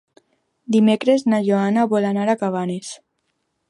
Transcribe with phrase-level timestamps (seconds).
[0.77, 2.95] Dimecres na Joana vol anar a Cabanes.